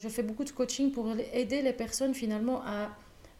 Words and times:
Je 0.00 0.08
fais 0.08 0.22
beaucoup 0.22 0.44
de 0.44 0.50
coaching 0.50 0.92
pour 0.92 1.08
aider 1.32 1.60
les 1.60 1.72
personnes 1.72 2.14
finalement 2.14 2.62
à 2.64 2.90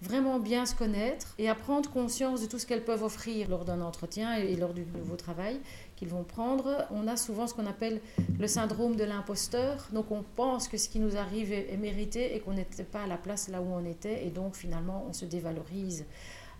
vraiment 0.02 0.40
bien 0.40 0.66
se 0.66 0.74
connaître 0.74 1.32
et 1.38 1.48
à 1.48 1.54
prendre 1.54 1.88
conscience 1.88 2.40
de 2.42 2.46
tout 2.46 2.58
ce 2.58 2.66
qu'elles 2.66 2.84
peuvent 2.84 3.04
offrir 3.04 3.48
lors 3.48 3.64
d'un 3.64 3.80
entretien 3.80 4.34
et 4.34 4.56
lors 4.56 4.74
du 4.74 4.84
nouveau 4.84 5.14
travail 5.14 5.60
qu'ils 5.94 6.08
vont 6.08 6.24
prendre. 6.24 6.84
On 6.90 7.06
a 7.06 7.16
souvent 7.16 7.46
ce 7.46 7.54
qu'on 7.54 7.66
appelle 7.66 8.00
le 8.40 8.46
syndrome 8.48 8.96
de 8.96 9.04
l'imposteur. 9.04 9.88
Donc 9.92 10.10
on 10.10 10.24
pense 10.34 10.66
que 10.66 10.78
ce 10.78 10.88
qui 10.88 10.98
nous 10.98 11.16
arrive 11.16 11.52
est, 11.52 11.76
mérité 11.76 12.34
et 12.34 12.40
qu'on 12.40 12.54
n'était 12.54 12.82
pas 12.82 13.02
à 13.02 13.06
la 13.06 13.18
place 13.18 13.48
là 13.48 13.62
où 13.62 13.66
on 13.72 13.84
était 13.84 14.26
et 14.26 14.30
donc 14.30 14.56
finalement 14.56 15.06
on 15.08 15.12
se 15.12 15.26
dévalorise. 15.26 16.06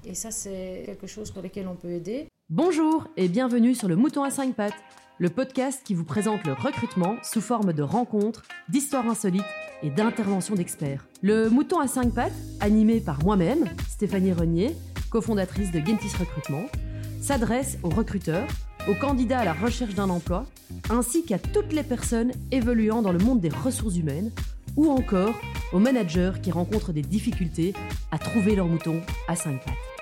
Et 0.04 0.14
ça 0.14 0.30
c'est 0.30 0.84
quelque 0.86 1.08
chose 1.08 1.32
pour 1.32 1.42
lequel 1.42 1.66
on 1.66 1.74
peut 1.74 1.90
aider. 1.90 2.28
Bonjour 2.50 3.08
et 3.16 3.26
bienvenue 3.26 3.74
sur 3.74 3.88
le 3.88 3.96
Mouton 3.96 4.22
à 4.22 4.30
5 4.30 4.54
pattes, 4.54 4.80
le 5.18 5.28
podcast 5.28 5.82
qui 5.84 5.94
vous 5.94 6.04
présente 6.04 6.46
le 6.46 6.52
recrutement 6.52 7.16
sous 7.24 7.40
forme 7.40 7.72
de 7.72 7.82
rencontres, 7.82 8.44
d'histoires 8.68 9.08
insolites 9.08 9.42
et 9.82 9.90
d'interventions 9.90 10.54
d'experts. 10.54 11.06
Le 11.22 11.48
Mouton 11.48 11.80
à 11.80 11.86
5 11.86 12.12
pattes, 12.12 12.32
animé 12.60 13.00
par 13.00 13.22
moi-même, 13.24 13.64
Stéphanie 13.88 14.32
Renier, 14.32 14.74
cofondatrice 15.10 15.72
de 15.72 15.78
Gentis 15.78 16.16
Recrutement, 16.18 16.64
s'adresse 17.20 17.78
aux 17.82 17.88
recruteurs, 17.88 18.46
aux 18.88 18.94
candidats 18.94 19.40
à 19.40 19.44
la 19.44 19.52
recherche 19.52 19.94
d'un 19.94 20.10
emploi, 20.10 20.46
ainsi 20.90 21.24
qu'à 21.24 21.38
toutes 21.38 21.72
les 21.72 21.82
personnes 21.82 22.32
évoluant 22.50 23.02
dans 23.02 23.12
le 23.12 23.18
monde 23.18 23.40
des 23.40 23.48
ressources 23.48 23.96
humaines, 23.96 24.30
ou 24.76 24.90
encore 24.90 25.34
aux 25.72 25.78
managers 25.78 26.32
qui 26.42 26.50
rencontrent 26.50 26.92
des 26.92 27.02
difficultés 27.02 27.74
à 28.12 28.18
trouver 28.18 28.54
leur 28.54 28.66
mouton 28.66 29.00
à 29.26 29.34
5 29.34 29.64
pattes. 29.64 29.97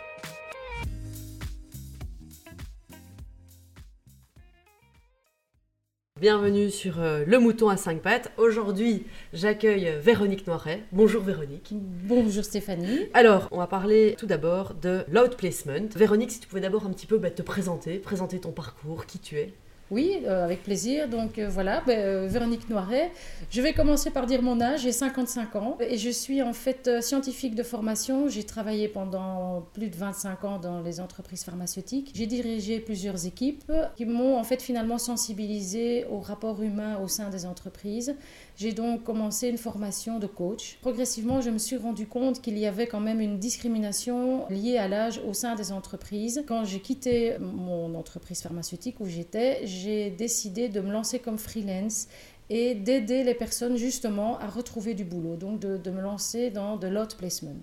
Bienvenue 6.18 6.70
sur 6.70 6.98
euh, 6.98 7.24
Le 7.26 7.38
Mouton 7.38 7.68
à 7.68 7.76
5 7.76 8.00
pattes. 8.00 8.32
Aujourd'hui, 8.38 9.04
j'accueille 9.34 9.94
Véronique 10.00 10.46
Noiret. 10.46 10.82
Bonjour 10.90 11.22
Véronique. 11.22 11.74
Bonjour 11.74 12.42
Stéphanie. 12.42 13.00
Alors, 13.12 13.48
on 13.50 13.58
va 13.58 13.66
parler 13.66 14.16
tout 14.18 14.24
d'abord 14.24 14.72
de 14.72 15.04
l'outplacement. 15.12 15.90
Véronique, 15.94 16.30
si 16.30 16.40
tu 16.40 16.48
pouvais 16.48 16.62
d'abord 16.62 16.86
un 16.86 16.90
petit 16.90 17.06
peu 17.06 17.18
bah, 17.18 17.30
te 17.30 17.42
présenter, 17.42 17.98
présenter 17.98 18.40
ton 18.40 18.50
parcours, 18.50 19.04
qui 19.04 19.18
tu 19.18 19.36
es. 19.36 19.52
Oui, 19.90 20.18
euh, 20.24 20.44
avec 20.44 20.64
plaisir. 20.64 21.08
Donc 21.08 21.38
euh, 21.38 21.48
voilà, 21.48 21.80
ben, 21.86 21.98
euh, 21.98 22.26
Véronique 22.26 22.68
Noiret. 22.68 23.12
Je 23.50 23.62
vais 23.62 23.72
commencer 23.72 24.10
par 24.10 24.26
dire 24.26 24.42
mon 24.42 24.60
âge. 24.60 24.80
J'ai 24.80 24.90
55 24.90 25.54
ans 25.56 25.76
et 25.80 25.96
je 25.96 26.10
suis 26.10 26.42
en 26.42 26.52
fait 26.52 27.00
scientifique 27.00 27.54
de 27.54 27.62
formation. 27.62 28.28
J'ai 28.28 28.42
travaillé 28.42 28.88
pendant 28.88 29.64
plus 29.74 29.88
de 29.88 29.96
25 29.96 30.44
ans 30.44 30.58
dans 30.58 30.80
les 30.80 30.98
entreprises 30.98 31.44
pharmaceutiques. 31.44 32.10
J'ai 32.14 32.26
dirigé 32.26 32.80
plusieurs 32.80 33.26
équipes 33.26 33.72
qui 33.96 34.06
m'ont 34.06 34.36
en 34.36 34.44
fait 34.44 34.60
finalement 34.60 34.98
sensibilisé 34.98 36.04
au 36.10 36.18
rapport 36.18 36.60
humain 36.62 36.98
au 36.98 37.06
sein 37.06 37.30
des 37.30 37.46
entreprises. 37.46 38.16
J'ai 38.56 38.72
donc 38.72 39.04
commencé 39.04 39.48
une 39.48 39.58
formation 39.58 40.18
de 40.18 40.26
coach. 40.26 40.78
Progressivement, 40.80 41.40
je 41.40 41.50
me 41.50 41.58
suis 41.58 41.76
rendu 41.76 42.06
compte 42.06 42.40
qu'il 42.40 42.58
y 42.58 42.66
avait 42.66 42.86
quand 42.86 43.00
même 43.00 43.20
une 43.20 43.38
discrimination 43.38 44.48
liée 44.48 44.78
à 44.78 44.88
l'âge 44.88 45.20
au 45.28 45.34
sein 45.34 45.54
des 45.54 45.70
entreprises. 45.70 46.42
Quand 46.48 46.64
j'ai 46.64 46.80
quitté 46.80 47.36
mon 47.38 47.94
entreprise 47.94 48.40
pharmaceutique 48.40 48.98
où 48.98 49.06
j'étais, 49.06 49.66
j'ai 49.76 50.10
décidé 50.10 50.68
de 50.68 50.80
me 50.80 50.90
lancer 50.90 51.18
comme 51.18 51.38
freelance 51.38 52.08
et 52.50 52.74
d'aider 52.74 53.24
les 53.24 53.34
personnes 53.34 53.76
justement 53.76 54.38
à 54.38 54.46
retrouver 54.46 54.94
du 54.94 55.04
boulot, 55.04 55.36
donc 55.36 55.58
de, 55.60 55.90
me 55.90 56.00
lancer 56.00 56.50
dans 56.50 56.76
de 56.76 56.86
lot 56.86 57.16
placement. 57.16 57.54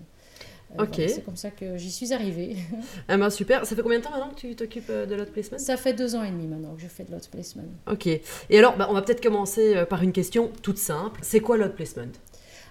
Euh, 0.78 0.82
ok. 0.82 0.94
c'est 0.96 1.24
comme 1.24 1.36
ça 1.36 1.50
que 1.50 1.76
j'y 1.76 1.90
suis 1.90 2.12
arrivée. 2.12 2.56
Ah 3.08 3.16
ben 3.16 3.30
super. 3.30 3.64
Ça 3.64 3.76
fait 3.76 3.82
combien 3.82 3.98
de 3.98 4.04
temps 4.04 4.10
maintenant 4.10 4.30
que 4.30 4.40
tu 4.40 4.56
t'occupes 4.56 4.90
euh, 4.90 5.06
de 5.06 5.14
lot 5.14 5.26
placement? 5.26 5.58
Ça 5.58 5.76
fait 5.76 5.92
deux 5.92 6.16
ans 6.16 6.24
et 6.24 6.30
demi 6.30 6.46
maintenant 6.46 6.74
que 6.74 6.82
je 6.82 6.88
fais 6.88 7.04
de 7.04 7.12
lot 7.12 7.28
placement. 7.30 7.64
Ok. 7.90 8.06
Et 8.06 8.58
alors, 8.58 8.76
bah, 8.76 8.88
on 8.90 8.94
va 8.94 9.02
peut-être 9.02 9.22
commencer 9.22 9.76
euh, 9.76 9.84
par 9.84 10.02
une 10.02 10.12
question 10.12 10.50
toute 10.62 10.78
simple. 10.78 11.20
C'est 11.22 11.40
quoi 11.40 11.56
lot 11.56 11.68
placement? 11.68 12.12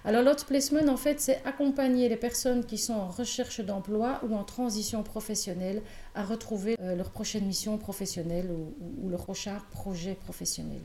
Alors, 0.04 0.22
lot 0.22 0.44
placement, 0.46 0.86
en 0.88 0.96
fait, 0.96 1.20
c'est 1.20 1.40
accompagner 1.44 2.08
les 2.08 2.16
personnes 2.16 2.64
qui 2.64 2.76
sont 2.78 2.92
en 2.92 3.08
recherche 3.08 3.60
d'emploi 3.60 4.20
ou 4.28 4.34
en 4.34 4.44
transition 4.44 5.02
professionnelle 5.02 5.82
à 6.14 6.24
retrouver 6.24 6.76
leur 6.78 7.10
prochaine 7.10 7.46
mission 7.46 7.78
professionnelle 7.78 8.50
ou, 8.50 9.08
leur 9.08 9.24
prochain 9.24 9.58
projet 9.70 10.14
professionnel. 10.14 10.80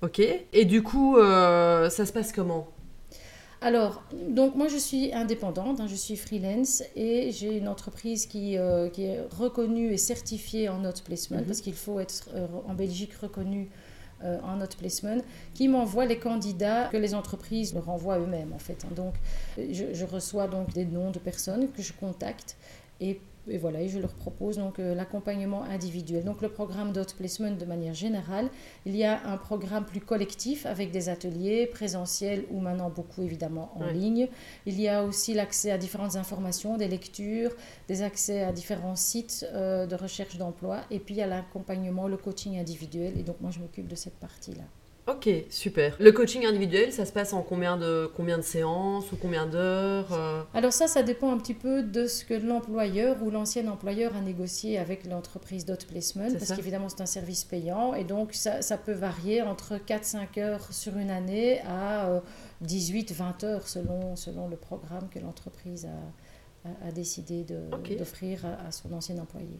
Ok. 0.00 0.20
Et 0.20 0.64
du 0.64 0.82
coup, 0.82 1.16
ça 1.18 2.06
se 2.06 2.12
passe 2.12 2.32
comment? 2.32 2.68
Alors, 3.62 4.02
donc 4.28 4.56
moi 4.56 4.66
je 4.66 4.76
suis 4.76 5.12
indépendante, 5.12 5.78
hein, 5.78 5.86
je 5.86 5.94
suis 5.94 6.16
freelance 6.16 6.82
et 6.96 7.30
j'ai 7.30 7.56
une 7.56 7.68
entreprise 7.68 8.26
qui, 8.26 8.58
euh, 8.58 8.88
qui, 8.88 9.04
est 9.04 9.20
reconnue 9.30 9.92
et 9.92 9.98
certifiée 9.98 10.68
en 10.68 10.80
note 10.80 11.02
placement 11.02 11.38
mhm. 11.38 11.44
parce 11.44 11.60
qu'il 11.60 11.74
faut 11.74 12.00
être 12.00 12.28
euh, 12.34 12.48
en 12.66 12.74
Belgique 12.74 13.14
reconnu 13.14 13.70
euh, 13.70 13.91
en 14.22 14.56
note 14.56 14.76
placement, 14.76 15.18
qui 15.54 15.68
m'envoie 15.68 16.06
les 16.06 16.18
candidats 16.18 16.88
que 16.90 16.96
les 16.96 17.14
entreprises 17.14 17.74
leur 17.74 17.88
envoient 17.88 18.18
eux-mêmes 18.18 18.52
en 18.52 18.58
fait. 18.58 18.84
Donc, 18.94 19.14
je, 19.56 19.92
je, 19.92 20.04
reçois 20.04 20.48
donc 20.48 20.72
des 20.72 20.84
noms 20.84 21.10
de 21.10 21.18
personnes 21.18 21.70
que 21.70 21.82
je 21.82 21.92
contacte 21.92 22.56
et 23.02 23.20
et 23.48 23.58
voilà, 23.58 23.82
et 23.82 23.88
je 23.88 23.98
leur 23.98 24.14
propose 24.14 24.58
donc 24.58 24.78
euh, 24.78 24.94
l'accompagnement 24.94 25.64
individuel. 25.64 26.24
Donc 26.24 26.42
le 26.42 26.48
programme 26.48 26.92
Dot 26.92 27.14
Placement 27.14 27.50
de 27.50 27.64
manière 27.64 27.94
générale, 27.94 28.48
il 28.86 28.94
y 28.94 29.04
a 29.04 29.26
un 29.26 29.36
programme 29.36 29.84
plus 29.84 30.00
collectif 30.00 30.64
avec 30.64 30.92
des 30.92 31.08
ateliers 31.08 31.66
présentiels 31.66 32.44
ou 32.50 32.60
maintenant 32.60 32.90
beaucoup 32.90 33.22
évidemment 33.22 33.72
en 33.76 33.86
ligne. 33.86 34.28
Il 34.66 34.80
y 34.80 34.88
a 34.88 35.02
aussi 35.02 35.34
l'accès 35.34 35.72
à 35.72 35.78
différentes 35.78 36.14
informations, 36.14 36.76
des 36.76 36.88
lectures, 36.88 37.50
des 37.88 38.02
accès 38.02 38.44
à 38.44 38.52
différents 38.52 38.96
sites 38.96 39.44
euh, 39.52 39.86
de 39.86 39.96
recherche 39.96 40.36
d'emploi 40.36 40.82
et 40.90 41.00
puis 41.00 41.14
il 41.14 41.18
y 41.18 41.22
a 41.22 41.26
l'accompagnement, 41.26 42.06
le 42.06 42.16
coaching 42.16 42.58
individuel 42.58 43.18
et 43.18 43.22
donc 43.22 43.40
moi 43.40 43.50
je 43.50 43.58
m'occupe 43.58 43.88
de 43.88 43.96
cette 43.96 44.18
partie-là. 44.20 44.64
Ok, 45.08 45.28
super. 45.50 45.96
Le 45.98 46.12
coaching 46.12 46.46
individuel, 46.46 46.92
ça 46.92 47.04
se 47.04 47.12
passe 47.12 47.32
en 47.32 47.42
combien 47.42 47.76
de, 47.76 48.08
combien 48.14 48.38
de 48.38 48.42
séances 48.42 49.10
ou 49.10 49.16
combien 49.16 49.46
d'heures 49.46 50.12
euh 50.12 50.44
Alors 50.54 50.72
ça, 50.72 50.86
ça 50.86 51.02
dépend 51.02 51.32
un 51.32 51.38
petit 51.38 51.54
peu 51.54 51.82
de 51.82 52.06
ce 52.06 52.24
que 52.24 52.34
l'employeur 52.34 53.20
ou 53.20 53.30
l'ancien 53.30 53.66
employeur 53.66 54.14
a 54.14 54.20
négocié 54.20 54.78
avec 54.78 55.04
l'entreprise 55.04 55.64
Dot 55.66 55.86
Placement, 55.86 56.30
parce 56.38 56.52
qu'évidemment 56.52 56.88
c'est 56.88 57.00
un 57.00 57.06
service 57.06 57.42
payant, 57.42 57.94
et 57.94 58.04
donc 58.04 58.32
ça, 58.34 58.62
ça 58.62 58.78
peut 58.78 58.92
varier 58.92 59.42
entre 59.42 59.74
4-5 59.74 60.38
heures 60.38 60.72
sur 60.72 60.96
une 60.96 61.10
année 61.10 61.60
à 61.62 62.22
18-20 62.64 63.44
euh, 63.44 63.46
heures 63.46 63.66
selon, 63.66 64.14
selon 64.14 64.46
le 64.46 64.56
programme 64.56 65.08
que 65.10 65.18
l'entreprise 65.18 65.88
a, 66.64 66.86
a, 66.86 66.92
décidé 66.92 67.44
d'offrir 67.98 68.46
à, 68.46 68.68
à 68.68 68.70
son 68.70 68.92
ancien 68.92 69.18
employé. 69.18 69.58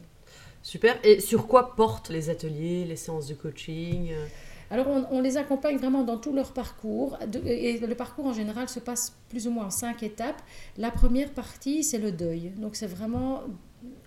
Super. 0.61 0.97
Et 1.03 1.19
sur 1.19 1.47
quoi 1.47 1.75
portent 1.75 2.07
les 2.07 2.29
ateliers, 2.29 2.85
les 2.85 2.95
séances 2.95 3.27
de 3.27 3.33
coaching 3.33 4.13
euh 4.13 4.25
alors 4.73 4.87
on, 5.11 5.21
les 5.21 5.37
accompagne 5.37 5.77
vraiment 5.77 6.03
dans 6.03 6.17
tout 6.17 6.33
leur 6.33 6.51
parcours. 6.51 7.19
et 7.45 7.77
le 7.77 7.95
parcours 7.95 8.25
en 8.25 8.33
général 8.33 8.67
se 8.67 8.79
passe 8.79 9.15
plus 9.29 9.47
ou 9.47 9.51
moins 9.51 9.67
en 9.67 9.69
cinq 9.69 10.01
étapes. 10.01 10.41
La 10.77 10.89
première 10.89 11.29
partie, 11.29 11.83
c'est 11.83 11.99
le 11.99 12.11
deuil. 12.11 12.49
Donc 12.57 12.75
c'est 12.75 12.87
vraiment 12.87 13.43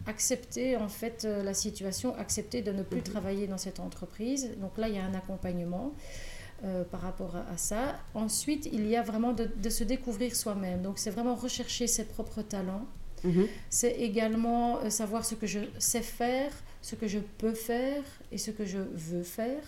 accepter 0.06 0.76
en 0.76 0.88
fait 0.88 1.24
euh, 1.24 1.44
la 1.44 1.54
situation, 1.54 2.16
accepter 2.16 2.62
de 2.62 2.72
ne 2.72 2.82
plus 2.82 2.98
mhm. 2.98 3.04
travailler 3.04 3.46
dans 3.46 3.58
cette 3.58 3.78
entreprise. 3.78 4.50
Donc 4.60 4.76
là, 4.76 4.88
il 4.88 4.96
y 4.96 4.98
a 4.98 5.04
un 5.04 5.14
accompagnement. 5.14 5.92
Euh, 6.64 6.84
par 6.84 7.02
rapport 7.02 7.36
à, 7.36 7.58
ça. 7.58 7.96
Ensuite, 8.14 8.66
il 8.72 8.86
y 8.86 8.96
a 8.96 9.02
vraiment 9.02 9.34
de, 9.34 9.68
se 9.68 9.84
découvrir 9.84 10.34
soi-même. 10.34 10.80
Donc, 10.80 10.98
c'est 10.98 11.10
vraiment 11.10 11.34
rechercher 11.34 11.86
ses 11.86 12.06
propres 12.06 12.40
talents. 12.40 12.86
Mhm. 13.24 13.46
C'est 13.68 13.92
également 13.92 14.78
euh, 14.78 14.88
savoir 14.88 15.26
ce 15.26 15.34
que 15.34 15.46
je 15.46 15.58
sais 15.78 16.00
faire, 16.00 16.50
ce 16.80 16.94
que 16.94 17.06
je 17.06 17.18
peux 17.18 17.52
faire 17.52 18.02
et 18.32 18.38
ce 18.38 18.50
que 18.50 18.64
je 18.64 18.78
veux 18.78 19.22
faire. 19.22 19.62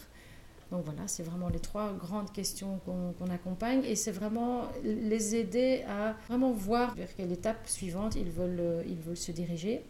Donc 0.71 0.85
voilà, 0.85 1.07
c'est 1.07 1.23
vraiment 1.23 1.49
les 1.49 1.61
trois 1.61 1.93
grandes 1.95 2.31
questions 2.33 2.81
qu'on 2.85 3.31
accompagne 3.31 3.83
et 3.85 3.97
c'est 3.97 4.13
vraiment 4.13 4.65
les 4.85 5.35
aider 5.35 5.83
à 5.89 6.15
vraiment 6.29 6.53
voir 6.53 6.95
vers 6.95 7.15
quelle 7.15 7.33
étape 7.33 7.67
suivante 7.67 8.17
ils 8.17 8.31
veulent, 8.31 8.61
euh, 8.61 8.83
ils 8.87 8.99
veulent 8.99 9.17
se 9.17 9.33
diriger. 9.33 9.83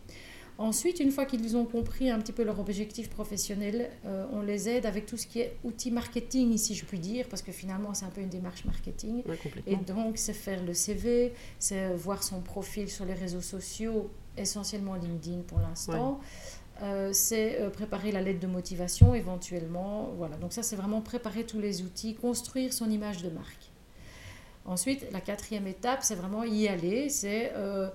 Ensuite, 0.56 0.98
une 0.98 1.12
fois 1.12 1.24
qu'ils 1.24 1.56
ont 1.56 1.64
compris 1.64 2.10
un 2.10 2.18
petit 2.18 2.32
peu 2.32 2.42
leur 2.42 2.58
objectif 2.58 3.08
professionnel, 3.10 3.90
euh, 4.04 4.26
on 4.32 4.42
les 4.42 4.68
aide 4.68 4.86
avec 4.86 5.06
tout 5.06 5.16
ce 5.16 5.24
qui 5.24 5.38
est 5.38 5.56
outils 5.62 5.92
marketing, 5.92 6.56
si 6.56 6.74
je 6.74 6.84
puis 6.84 6.98
dire, 6.98 7.26
parce 7.28 7.42
que 7.42 7.52
finalement, 7.52 7.94
c'est 7.94 8.06
un 8.06 8.10
peu 8.10 8.20
une 8.20 8.28
démarche 8.28 8.64
marketing. 8.64 9.22
et 9.68 9.76
donc, 9.76 10.18
c'est 10.18 10.32
faire 10.32 10.60
le 10.64 10.74
CV, 10.74 11.32
c'est 11.60 11.94
voir 11.94 12.24
son 12.24 12.40
profil 12.40 12.88
sur 12.88 13.04
les 13.04 13.14
réseaux 13.14 13.40
sociaux, 13.40 14.10
essentiellement 14.36 14.96
LinkedIn 14.96 15.42
pour 15.46 15.60
l'instant. 15.60 16.20
Euh, 16.82 17.10
c'est 17.12 17.60
euh, 17.60 17.70
préparer 17.70 18.12
la 18.12 18.22
lettre 18.22 18.38
de 18.38 18.46
motivation 18.46 19.14
éventuellement. 19.14 20.10
Voilà, 20.16 20.36
donc 20.36 20.52
ça 20.52 20.62
c'est 20.62 20.76
vraiment 20.76 21.00
préparer 21.00 21.44
tous 21.44 21.60
les 21.60 21.82
outils, 21.82 22.14
construire 22.14 22.72
son 22.72 22.88
image 22.88 23.22
de 23.22 23.30
marque. 23.30 23.70
Ensuite, 24.64 25.06
la 25.12 25.20
quatrième 25.20 25.66
étape, 25.66 26.00
c'est 26.02 26.14
vraiment 26.14 26.44
y 26.44 26.69
aller, 26.69 27.08
c'est 27.08 27.52
euh, 27.56 27.88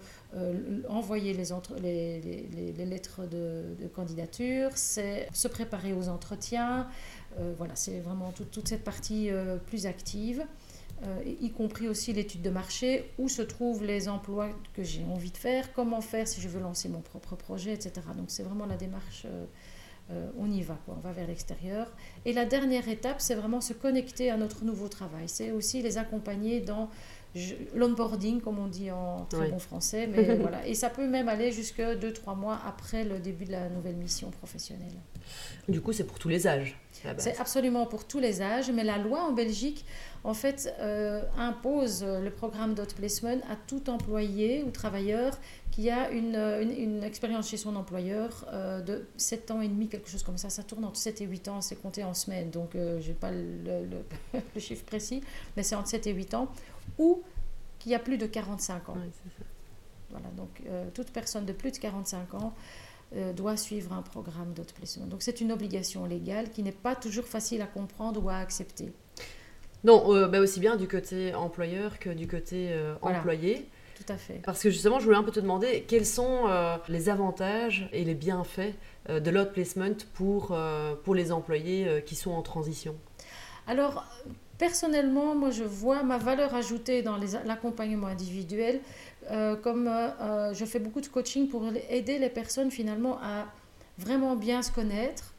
envoyer 0.90 1.34
les, 1.34 2.74
les, 2.76 2.86
lettres 2.86 3.22
de, 3.30 3.88
candidature, 3.94 4.72
c'est 4.74 5.28
se 5.34 5.48
préparer 5.48 5.94
aux 5.94 6.10
entretiens. 6.10 6.88
voilà, 7.60 7.76
c'est 7.76 8.00
vraiment 8.00 8.32
toute 8.32 8.68
cette 8.68 8.84
partie 8.84 9.30
plus 9.68 9.86
active. 9.86 10.44
Euh, 11.06 11.22
y 11.42 11.52
compris 11.52 11.90
aussi 11.90 12.14
l'étude 12.14 12.42
de 12.42 12.50
marché, 12.50 13.12
où 13.18 13.28
se 13.28 13.42
trouvent 13.42 13.84
les 13.84 14.08
emplois 14.08 14.50
que 14.74 14.84
j'ai 14.84 15.04
envie 15.04 15.32
de 15.32 15.38
faire, 15.38 15.74
comment 15.74 16.00
faire 16.00 16.28
si 16.28 16.40
je 16.40 16.48
veux 16.48 16.62
lancer 16.62 16.88
mon 16.88 17.02
propre 17.02 17.36
projet, 17.36 17.74
etc. 17.74 17.94
Donc 18.16 18.28
c'est 18.30 18.44
vraiment 18.44 18.66
la 18.66 18.78
démarche 18.78 19.26
euh, 20.12 20.30
on 20.38 20.52
y 20.52 20.62
va, 20.62 20.78
quoi, 20.86 20.96
on 20.98 21.00
va 21.00 21.14
vers 21.14 21.28
l'extérieur. 21.28 21.88
Et 22.26 22.34
la 22.34 22.46
dernière 22.46 22.90
étape, 22.90 23.22
c'est 23.22 23.36
vraiment 23.36 23.62
se 23.62 23.74
connecter 23.74 24.30
à 24.30 24.38
notre 24.38 24.66
nouveau 24.66 24.90
travail. 24.90 25.30
C'est 25.30 25.52
aussi 25.52 25.82
les 25.82 25.98
accompagner 25.98 26.60
dans 26.60 26.90
l'onboarding, 27.74 28.42
comme 28.42 28.60
on 28.60 28.68
dit 28.68 28.92
en 28.92 29.26
très 29.26 29.50
bon 29.50 29.60
français. 29.60 30.08
Mais 30.08 30.36
voilà. 30.42 30.66
Et 30.68 30.76
ça 30.76 30.90
peut 30.90 31.08
même 31.08 31.30
aller 31.30 31.52
jusque 31.52 31.80
2-3 31.80 32.38
mois 32.38 32.60
après 32.66 33.04
le 33.04 33.20
début 33.20 33.46
de 33.46 33.52
la 33.52 33.70
nouvelle 33.70 33.96
mission 33.96 34.30
professionnelle. 34.32 34.94
Du 35.68 35.82
coup, 35.82 35.94
c'est 35.94 36.04
pour 36.04 36.20
tous 36.20 36.30
les 36.30 36.48
âges. 36.48 36.78
C'est 37.18 37.38
absolument 37.38 37.86
pour 37.86 38.06
tous 38.06 38.20
les 38.20 38.42
âges, 38.42 38.72
mais 38.72 38.84
la 38.84 38.98
loi 38.98 39.24
en 39.24 39.34
Belgique, 39.34 39.86
en 40.24 40.34
fait, 40.34 40.74
euh, 40.80 41.22
impose 41.38 42.04
le 42.04 42.30
programme 42.30 42.76
Dot 42.76 42.94
Placement 42.94 43.42
à 43.50 43.56
tout 43.68 43.90
employé 43.90 44.64
ou 44.64 44.72
travailleur 44.72 45.38
qui 45.74 45.90
a 45.90 46.12
une, 46.12 46.36
une, 46.78 47.04
expérience 47.04 47.50
chez 47.50 47.58
son 47.58 47.76
employeur 47.76 48.46
euh, 48.54 48.80
de 48.80 49.08
7 49.18 49.50
ans 49.50 49.62
et 49.62 49.68
demi, 49.68 49.88
quelque 49.90 50.08
chose 50.08 50.22
comme 50.22 50.38
ça. 50.38 50.52
Ça 50.52 50.62
tourne 50.62 50.86
entre 50.86 50.98
7 50.98 51.22
et 51.22 51.26
8 51.26 51.48
ans, 51.48 51.62
c'est 51.62 51.76
compté 51.76 52.04
en 52.04 52.14
semaines, 52.14 52.52
donc 52.52 52.76
euh, 52.76 53.02
je 53.02 53.08
n'ai 53.08 53.14
pas 53.16 53.32
le, 53.32 53.88
le, 54.34 54.62
chiffre 54.62 54.86
précis, 54.86 55.22
mais 55.58 55.64
c'est 55.64 55.74
entre 55.74 55.88
7 55.88 56.06
et 56.06 56.14
8 56.14 56.36
ans, 56.36 56.48
ou 56.98 57.22
qui 57.80 57.94
a 57.96 58.00
plus 58.00 58.18
de 58.18 58.26
45 58.26 58.90
ans. 58.90 58.98
Voilà, 60.10 60.28
donc 60.38 60.62
toute 60.94 61.12
personne 61.12 61.46
de 61.46 61.54
plus 61.54 61.72
de 61.72 61.78
45 61.78 62.34
ans 62.36 62.54
euh, 63.16 63.32
doit 63.32 63.58
suivre 63.58 63.94
un 63.94 64.02
programme 64.02 64.56
placement. 64.76 65.06
Donc 65.06 65.22
c'est 65.22 65.40
une 65.40 65.52
obligation 65.52 66.06
légale 66.06 66.50
qui 66.50 66.64
n'est 66.64 66.72
pas 66.72 66.96
toujours 66.96 67.26
facile 67.26 67.62
à 67.62 67.68
comprendre 67.68 68.24
ou 68.24 68.30
à 68.30 68.38
accepter. 68.38 68.92
Non, 69.84 70.16
euh, 70.16 70.28
bah, 70.28 70.40
aussi 70.40 70.60
bien 70.60 70.78
du 70.78 70.88
côté 70.88 71.36
employeur 71.36 72.00
que 72.00 72.10
du 72.10 72.28
côté 72.28 72.70
euh, 72.72 72.96
employé. 73.04 73.70
Tout 73.96 74.12
à 74.12 74.18
fait. 74.18 74.42
Parce 74.44 74.64
que 74.64 74.72
justement, 74.72 75.00
je 75.00 75.06
voulais 75.06 75.18
un 75.18 75.24
peu 75.24 75.30
te 75.30 75.40
demander 75.40 75.86
quels 75.88 76.08
sont 76.08 76.48
les 76.90 77.10
avantages 77.10 77.88
et 77.94 78.04
les 78.04 78.16
bienfaits 78.16 78.74
de 79.08 79.30
l'out 79.30 79.52
placement 79.54 79.96
pour, 80.16 80.58
pour 81.04 81.14
les 81.14 81.32
employés 81.32 82.04
qui 82.04 82.16
sont 82.16 82.32
en 82.32 82.42
transition? 82.42 82.96
Alors, 83.68 84.04
personnellement, 84.58 85.36
moi, 85.36 85.52
je 85.52 85.64
vois 85.64 86.04
ma 86.04 86.18
valeur 86.18 86.54
ajoutée 86.56 87.02
dans 87.02 87.18
l'accompagnement 87.46 88.08
individuel 88.08 88.80
euh, 89.32 89.56
comme 89.56 89.88
euh, 89.88 90.10
euh, 90.22 90.54
je 90.54 90.66
fais 90.66 90.80
beaucoup 90.80 91.02
de 91.02 91.08
coaching 91.08 91.48
pour 91.48 91.64
aider 91.90 92.20
les 92.20 92.30
personnes 92.30 92.72
finalement 92.72 93.20
à 93.22 93.46
vraiment 93.98 94.36
bien 94.36 94.62
se 94.62 94.72
connaître 94.72 95.34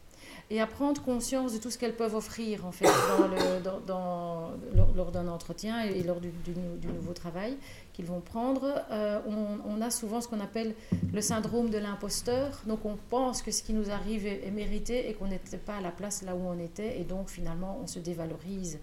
et 0.51 0.61
à 0.61 0.67
prendre 0.67 1.03
conscience 1.03 1.53
de 1.53 1.59
tout 1.59 1.71
ce 1.71 1.79
qu'elles 1.79 1.97
peuvent 1.97 2.15
offrir 2.15 2.67
en 2.67 2.73
fait 2.73 2.87
lors, 4.95 5.11
d'un 5.11 5.29
entretien 5.29 5.81
et, 5.83 6.03
lors 6.03 6.21
du, 6.21 6.31
nouveau 6.87 7.13
travail 7.13 7.57
qu'ils 7.93 8.05
vont 8.05 8.21
prendre. 8.21 8.83
on, 9.27 9.81
a 9.81 9.91
souvent 9.91 10.21
ce 10.21 10.29
qu'on 10.29 10.41
appelle 10.41 10.75
le 11.13 11.21
syndrome 11.21 11.71
de 11.71 11.79
l'imposteur. 11.79 12.61
Donc 12.67 12.85
on 12.85 12.97
pense 13.11 13.43
que 13.43 13.51
ce 13.51 13.63
qui 13.63 13.73
nous 13.73 13.91
arrive 13.91 14.27
est, 14.27 14.51
mérité 14.51 15.09
et 15.09 15.15
qu'on 15.15 15.29
n'était 15.29 15.57
pas 15.57 15.77
à 15.77 15.81
la 15.81 15.91
place 15.91 16.23
là 16.23 16.35
où 16.35 16.47
on 16.47 16.59
était 16.59 17.01
et 17.01 17.05
donc 17.05 17.31
finalement 17.31 17.81
on 17.83 17.87
se 17.87 17.99
dévalorise. 17.99 18.79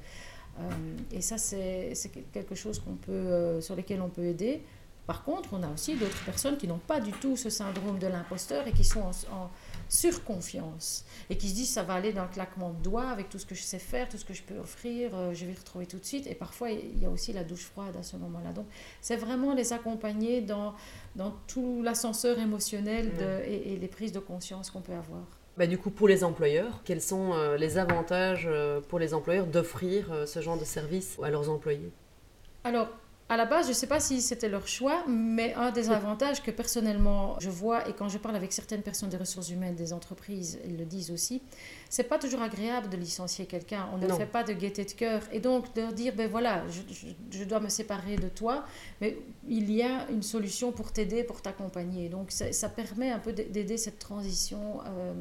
et 1.11 1.21
ça 1.21 1.37
c'est 1.37 1.93
quelque 2.33 2.55
chose 2.55 2.81
peut, 3.05 3.61
sur 3.61 3.75
lequel 3.75 4.01
on 4.01 4.09
peut 4.09 4.25
aider. 4.25 4.61
Par 5.07 5.23
contre, 5.23 5.49
on 5.51 5.63
a 5.63 5.67
aussi 5.69 5.95
d'autres 5.95 6.23
personnes 6.23 6.57
qui 6.57 6.67
n'ont 6.67 6.77
pas 6.77 6.99
du 6.99 7.11
tout 7.11 7.35
ce 7.35 7.49
syndrome 7.49 7.99
de 7.99 8.07
l'imposteur 8.07 8.67
et 8.67 8.71
qui 8.71 8.83
sont 8.83 9.01
en, 9.01 9.49
surconfiance 9.91 11.03
et 11.29 11.37
qui 11.37 11.49
se 11.49 11.53
disent 11.53 11.69
ça 11.69 11.83
va 11.83 11.95
aller 11.95 12.13
d'un 12.13 12.25
claquement 12.25 12.69
de 12.69 12.81
doigts 12.81 13.09
avec 13.09 13.27
tout 13.27 13.37
ce 13.37 13.45
que 13.45 13.55
je 13.55 13.61
sais 13.61 13.77
faire, 13.77 14.07
tout 14.07 14.17
ce 14.17 14.23
que 14.23 14.33
je 14.33 14.41
peux 14.41 14.57
offrir, 14.57 15.11
euh, 15.13 15.33
je 15.33 15.45
vais 15.45 15.53
retrouver 15.53 15.85
tout 15.85 15.99
de 15.99 16.05
suite. 16.05 16.27
Et 16.27 16.33
parfois, 16.33 16.71
il 16.71 16.97
y 16.97 17.05
a 17.05 17.09
aussi 17.09 17.33
la 17.33 17.43
douche 17.43 17.65
froide 17.65 17.95
à 17.99 18.03
ce 18.03 18.15
moment-là. 18.15 18.53
Donc, 18.53 18.67
c'est 19.01 19.17
vraiment 19.17 19.53
les 19.53 19.73
accompagner 19.73 20.39
dans, 20.41 20.73
dans 21.17 21.35
tout 21.45 21.81
l'ascenseur 21.83 22.39
émotionnel 22.39 23.11
et, 23.45 23.75
les 23.75 23.87
prises 23.87 24.13
de 24.13 24.19
conscience 24.19 24.71
qu'on 24.71 24.81
peut 24.81 24.93
avoir. 24.93 25.23
Bah, 25.57 25.67
du 25.67 25.77
coup, 25.77 25.91
pour 25.91 26.07
les 26.07 26.23
employeurs, 26.23 26.81
quels 26.85 27.01
sont 27.01 27.33
euh, 27.33 27.57
les 27.57 27.77
avantages 27.77 28.47
euh, 28.49 28.79
pour 28.79 28.97
les 28.97 29.13
employeurs 29.13 29.45
d'offrir 29.45 30.09
ce 30.25 30.41
genre 30.41 30.57
de 30.57 30.63
service 30.63 31.17
à 31.21 31.29
leurs 31.29 31.49
employés? 31.49 31.91
Alors, 32.63 32.87
à 33.31 33.37
la 33.37 33.45
base, 33.45 33.67
je 33.67 33.69
ne 33.69 33.75
sais 33.75 33.87
pas 33.87 34.01
si 34.01 34.21
c'était 34.21 34.49
leur 34.49 34.67
choix, 34.67 35.05
mais 35.07 35.53
un 35.53 35.71
des 35.71 35.89
avantages 35.89 36.43
que 36.43 36.51
personnellement 36.51 37.39
je 37.39 37.49
vois, 37.49 37.87
et 37.87 37.93
quand 37.93 38.09
je 38.09 38.17
parle 38.17 38.35
avec 38.35 38.51
certaines 38.51 38.81
personnes 38.81 39.07
des 39.07 39.15
ressources 39.15 39.49
humaines, 39.51 39.73
des 39.73 39.93
entreprises, 39.93 40.59
ils 40.65 40.75
le 40.75 40.83
disent 40.83 41.11
aussi, 41.11 41.41
c'est 41.89 42.03
pas 42.03 42.19
toujours 42.19 42.41
agréable 42.41 42.89
de 42.89 42.97
licencier 42.97 43.45
quelqu'un. 43.45 43.87
On 43.93 43.99
ne 43.99 44.07
fait 44.11 44.25
pas 44.25 44.43
de 44.43 44.51
gaieté 44.51 44.83
de 44.83 44.91
cœur. 44.91 45.21
Et 45.31 45.39
donc, 45.39 45.73
de 45.73 45.79
leur 45.79 45.93
dire, 45.93 46.13
ben 46.13 46.29
voilà, 46.29 46.65
je, 47.31 47.43
dois 47.45 47.61
me 47.61 47.69
séparer 47.69 48.17
de 48.17 48.27
toi, 48.27 48.65
mais 48.99 49.17
il 49.47 49.71
y 49.71 49.81
a 49.81 50.09
une 50.09 50.23
solution 50.23 50.73
pour 50.73 50.91
t'aider, 50.91 51.23
pour 51.23 51.41
t'accompagner. 51.41 52.09
Donc, 52.09 52.31
ça, 52.31 52.67
permet 52.67 53.11
un 53.11 53.19
peu 53.19 53.31
d'aider 53.31 53.77
cette 53.77 53.99
transition. 53.99 54.81
Euh, 54.85 55.13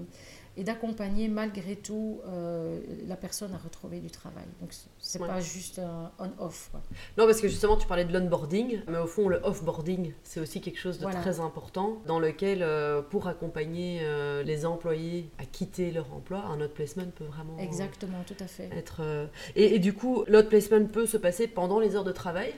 et 0.60 0.64
d'accompagner 0.64 1.26
malgré 1.28 1.74
tout 1.74 2.20
euh, 2.26 2.78
la 3.08 3.16
personne 3.16 3.54
à 3.54 3.56
retrouver 3.56 3.98
du 3.98 4.10
travail. 4.10 4.44
Donc 4.60 4.74
c'est 4.98 5.18
n'est 5.18 5.26
pas 5.26 5.40
juste 5.40 5.78
un 5.78 6.12
on-off. 6.18 6.70
Non, 7.16 7.24
parce 7.24 7.40
que 7.40 7.48
justement 7.48 7.78
tu 7.78 7.86
parlais 7.86 8.04
de 8.04 8.12
l'onboarding, 8.12 8.82
mais 8.86 8.98
au 8.98 9.06
fond 9.06 9.28
le 9.28 9.40
off-boarding 9.42 10.12
c'est 10.22 10.38
aussi 10.38 10.60
quelque 10.60 10.78
chose 10.78 10.98
de 10.98 11.06
très 11.06 11.40
important 11.40 12.02
dans 12.06 12.18
lequel 12.18 12.62
euh, 12.62 13.00
pour 13.00 13.26
accompagner 13.26 14.00
euh, 14.02 14.42
les 14.42 14.66
employés 14.66 15.30
à 15.38 15.46
quitter 15.46 15.90
leur 15.92 16.12
emploi, 16.12 16.44
un 16.44 16.60
autre 16.60 16.74
placement 16.74 17.06
peut 17.16 17.24
vraiment 17.24 17.56
exactement 17.58 18.22
tout 18.26 18.36
à 18.38 18.46
fait 18.46 18.68
être. 18.76 19.00
Et, 19.56 19.76
et, 19.76 19.78
du 19.78 19.94
coup 19.94 20.24
l'autre 20.28 20.50
placement 20.50 20.84
peut 20.84 21.06
se 21.06 21.16
passer 21.16 21.48
pendant 21.48 21.80
les 21.80 21.96
heures 21.96 22.04
de 22.04 22.12
travail? 22.12 22.52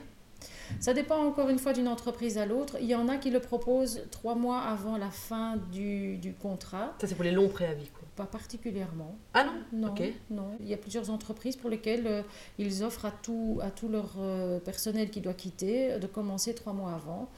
Ça 0.79 0.93
dépend 0.93 1.17
encore 1.17 1.49
une 1.49 1.59
fois 1.59 1.73
d'une 1.73 1.87
entreprise 1.87 2.37
à 2.37 2.45
l'autre. 2.45 2.77
Il 2.81 2.87
y 2.87 2.95
en 2.95 3.07
a 3.07 3.17
qui 3.17 3.29
le 3.29 3.39
proposent 3.39 4.01
trois 4.11 4.35
mois 4.35 4.61
avant 4.61 4.97
la 4.97 5.09
fin 5.09 5.57
du, 5.71 6.17
du 6.17 6.33
contrat. 6.33 6.93
Ça, 6.99 7.07
c'est 7.07 7.15
pour 7.15 7.23
les 7.23 7.31
longs 7.31 7.49
préavis, 7.49 7.89
quoi. 7.89 8.03
Pas 8.15 8.25
particulièrement. 8.25 9.15
Ah 9.33 9.43
non 9.43 9.53
Non, 9.71 9.95
non. 10.29 10.57
Il 10.59 10.67
y 10.67 10.73
a 10.73 10.77
plusieurs 10.77 11.09
entreprises 11.09 11.55
pour 11.55 11.69
lesquelles 11.69 12.05
euh, 12.05 12.21
ils 12.59 12.83
offrent 12.83 13.05
à 13.05 13.11
tout, 13.11 13.59
à 13.63 13.71
tout 13.71 13.89
leur 13.89 14.11
euh, 14.19 14.59
personnel 14.59 15.09
qui 15.09 15.19
doit 15.19 15.33
quitter 15.33 15.97
de 15.97 16.07
commencer 16.07 16.53
trois 16.53 16.73
mois 16.73 16.93
avant. 16.93 17.29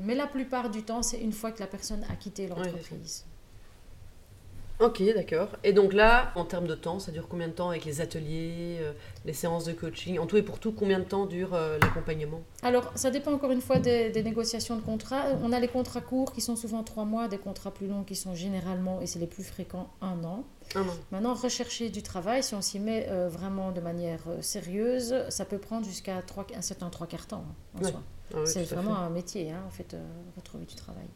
Mais 0.00 0.14
la 0.14 0.26
plupart 0.26 0.70
du 0.70 0.82
temps, 0.82 1.02
c'est 1.02 1.20
une 1.20 1.32
fois 1.32 1.52
que 1.52 1.60
la 1.60 1.66
personne 1.66 2.04
a 2.10 2.16
quitté 2.16 2.46
l'entreprise. 2.46 3.24
Ok, 4.80 5.02
d'accord. 5.14 5.48
Et 5.62 5.72
donc 5.72 5.92
là, 5.92 6.32
en 6.34 6.44
termes 6.44 6.66
de 6.66 6.74
temps, 6.74 6.98
ça 6.98 7.12
dure 7.12 7.28
combien 7.28 7.46
de 7.46 7.52
temps 7.52 7.70
avec 7.70 7.84
les 7.84 8.00
ateliers, 8.00 8.78
euh, 8.80 8.92
les 9.24 9.32
séances 9.32 9.64
de 9.64 9.72
coaching? 9.72 10.18
En 10.18 10.26
tout 10.26 10.36
et 10.36 10.42
pour 10.42 10.58
tout, 10.58 10.72
combien 10.72 10.98
de 10.98 11.04
temps 11.04 11.26
dure 11.26 11.54
euh, 11.54 11.78
l'accompagnement? 11.80 12.42
Alors, 12.62 12.90
ça 12.96 13.10
dépend 13.10 13.32
encore 13.32 13.52
une 13.52 13.60
fois 13.60 13.78
des, 13.78 14.22
négociations 14.22 14.74
de 14.74 14.80
contrats. 14.80 15.26
On 15.42 15.52
a 15.52 15.60
les 15.60 15.68
contrats 15.68 16.00
courts 16.00 16.32
qui 16.32 16.40
sont 16.40 16.56
souvent 16.56 16.82
trois 16.82 17.04
mois, 17.04 17.28
des 17.28 17.38
contrats 17.38 17.70
plus 17.70 17.86
longs 17.86 18.02
qui 18.02 18.16
sont 18.16 18.34
généralement, 18.34 19.00
et 19.00 19.06
c'est 19.06 19.20
les 19.20 19.28
plus 19.28 19.44
fréquents, 19.44 19.90
un 20.00 20.24
an. 20.24 20.44
Un 20.74 20.82
an. 20.82 20.94
Maintenant, 21.12 21.34
rechercher 21.34 21.88
du 21.88 22.02
travail, 22.02 22.42
si 22.42 22.56
on 22.56 22.62
s'y 22.62 22.80
met 22.80 23.06
euh, 23.10 23.28
vraiment 23.28 23.70
de 23.70 23.80
manière 23.80 24.22
sérieuse, 24.40 25.14
ça 25.28 25.44
peut 25.44 25.58
prendre 25.58 25.86
jusqu'à 25.86 26.16
un 26.56 26.62
certain 26.62 26.90
trois 26.90 27.06
quarts 27.06 27.28
temps 27.28 27.44
en 27.80 27.84
soi. 27.84 28.02
Ah 28.34 28.38
c'est 28.44 28.64
vraiment 28.64 28.96
un 28.96 29.10
métier, 29.10 29.52
hein, 29.52 29.62
en 29.68 29.70
fait, 29.70 29.94
retrouver 30.36 30.64
du 30.64 30.74
travail. 30.74 31.06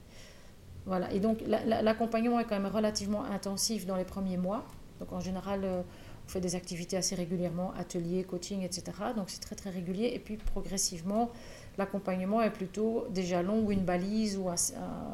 Voilà. 0.88 1.12
Et 1.12 1.20
donc, 1.20 1.42
l'accompagnement 1.46 2.40
est 2.40 2.44
quand 2.44 2.58
même 2.58 2.72
relativement 2.72 3.22
intensif 3.24 3.84
dans 3.84 3.96
les 3.96 4.06
premiers 4.06 4.38
mois. 4.38 4.64
Donc, 5.00 5.12
en 5.12 5.20
général, 5.20 5.60
euh, 5.62 5.82
on 6.26 6.28
fait 6.30 6.40
des 6.40 6.54
activités 6.54 6.96
assez 6.96 7.14
régulièrement, 7.14 7.74
ateliers, 7.78 8.24
coaching, 8.24 8.62
etc. 8.62 8.84
Donc, 9.14 9.28
c'est 9.28 9.40
très, 9.40 9.54
très 9.54 9.68
régulier. 9.68 10.12
Et 10.14 10.18
puis, 10.18 10.38
progressivement, 10.38 11.30
l'accompagnement 11.76 12.40
est 12.40 12.50
plutôt 12.50 13.06
des 13.10 13.22
jalons 13.22 13.66
ou 13.66 13.70
une 13.70 13.84
balise 13.84 14.38
ou 14.38 14.48
un, 14.48 14.56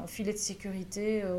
filet 0.07 0.33
de 0.33 0.39
sécurité 0.39 1.23
euh, 1.25 1.35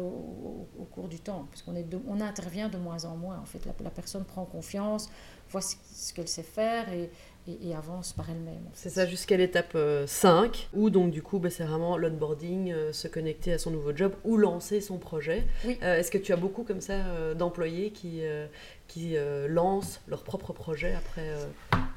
au, 0.79 0.83
cours 0.83 1.07
du 1.07 1.19
temps. 1.19 1.47
Parce 1.49 1.61
qu'on 1.61 1.73
on 2.05 2.19
intervient 2.19 2.67
de 2.67 2.77
moins 2.77 3.05
en 3.05 3.15
moins. 3.15 3.39
En 3.39 3.45
fait, 3.45 3.65
la, 3.65 3.89
personne 3.89 4.25
prend 4.25 4.43
confiance, 4.43 5.09
voit 5.49 5.61
ce 5.61 6.13
qu'elle 6.13 6.27
sait 6.27 6.43
faire 6.43 6.91
et, 6.91 7.09
et, 7.47 7.75
avance 7.75 8.13
par 8.13 8.29
elle-même. 8.29 8.63
C'est 8.73 8.89
ça 8.89 9.05
jusqu'à 9.05 9.37
l'étape 9.37 9.77
5, 10.05 10.69
euh, 10.73 10.79
où 10.79 10.89
donc 10.89 11.11
du 11.11 11.21
coup 11.21 11.39
bah, 11.39 11.49
c'est 11.49 11.63
vraiment 11.63 11.97
l'onboarding, 11.97 12.71
euh, 12.71 12.93
se 12.93 13.07
connecter 13.07 13.53
à 13.53 13.57
son 13.57 13.71
nouveau 13.71 13.95
job 13.95 14.13
ou 14.23 14.37
lancer 14.37 14.81
son 14.81 14.97
projet. 14.97 15.45
Oui. 15.65 15.77
Euh, 15.83 15.97
est-ce 15.97 16.11
que 16.11 16.17
tu 16.17 16.33
as 16.33 16.37
beaucoup 16.37 16.63
comme 16.63 16.81
ça 16.81 16.95
d'employés 17.35 17.91
qui, 17.91 18.21
qui 18.87 19.15
lancent 19.47 20.01
leur 20.07 20.23
propre 20.23 20.53
projet 20.53 20.95
après 20.95 21.29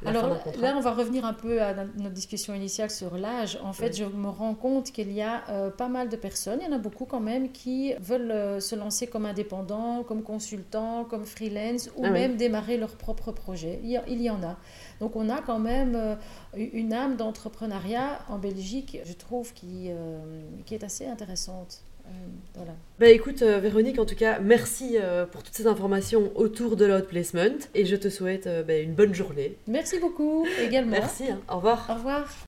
la 0.02 0.10
Alors 0.10 0.22
fin 0.22 0.34
contrat 0.44 0.62
là, 0.62 0.74
on 0.76 0.80
va 0.80 0.92
revenir 0.92 1.24
un 1.24 1.32
peu 1.32 1.62
à 1.62 1.74
notre 1.74 2.14
discussion 2.14 2.54
initiale 2.54 2.90
sur 2.90 3.16
l'âge. 3.16 3.58
En 3.62 3.72
fait, 3.72 3.96
je 3.96 4.04
me 4.04 4.28
rends 4.28 4.54
compte 4.54 4.90
qu'il 4.92 5.12
y 5.12 5.22
a 5.22 5.70
pas 5.76 5.88
mal 5.88 6.08
de 6.08 6.16
personnes, 6.16 6.58
il 6.60 6.66
y 6.66 6.72
en 6.72 6.76
a 6.76 6.78
beaucoup 6.78 7.04
quand 7.04 7.20
même, 7.20 7.50
qui 7.52 7.94
veulent 8.00 8.60
se 8.60 8.74
lancer 8.74 9.06
comme 9.06 9.26
indépendants, 9.26 10.02
comme 10.02 10.22
consultants, 10.22 11.04
comme 11.04 11.24
freelance, 11.24 11.90
ou 11.96 12.04
ah 12.04 12.10
même 12.10 12.36
démarrer 12.36 12.76
leur 12.76 12.96
propre 12.96 13.32
projet. 13.32 13.80
Il 13.82 13.90
y, 13.90 14.00
il 14.08 14.22
y 14.22 14.30
en 14.30 14.42
a. 14.42 14.56
Donc 15.00 15.14
on 15.14 15.28
a 15.28 15.37
quand 15.44 15.58
même 15.58 15.94
euh, 15.96 16.14
une 16.56 16.92
âme 16.92 17.16
d'entrepreneuriat 17.16 18.20
en 18.28 18.38
Belgique, 18.38 18.98
je 19.04 19.12
trouve, 19.12 19.52
qui, 19.52 19.88
euh, 19.88 20.18
qui 20.66 20.74
est 20.74 20.84
assez 20.84 21.06
intéressante. 21.06 21.82
Euh, 22.06 22.10
voilà. 22.54 22.72
Bah 22.98 23.08
écoute 23.08 23.42
Véronique, 23.42 23.98
en 23.98 24.06
tout 24.06 24.14
cas, 24.14 24.38
merci 24.40 24.96
pour 25.30 25.42
toutes 25.42 25.54
ces 25.54 25.66
informations 25.66 26.32
autour 26.36 26.76
de 26.76 26.86
l'outplacement 26.86 27.58
et 27.74 27.84
je 27.84 27.96
te 27.96 28.08
souhaite 28.08 28.48
bah, 28.66 28.78
une 28.78 28.94
bonne 28.94 29.14
journée. 29.14 29.56
Merci 29.66 29.98
beaucoup 29.98 30.46
également. 30.58 30.92
Merci, 30.92 31.24
hein. 31.30 31.38
au 31.50 31.56
revoir. 31.56 31.86
Au 31.90 31.94
revoir. 31.94 32.47